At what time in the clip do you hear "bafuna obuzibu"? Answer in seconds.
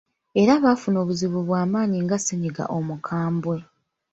0.63-1.39